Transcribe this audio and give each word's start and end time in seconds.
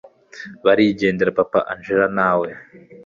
barigendera 0.65 1.35
papa 1.39 1.59
angella 1.73 2.07
nawe 2.17 2.49